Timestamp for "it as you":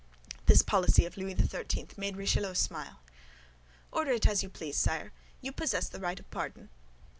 4.13-4.49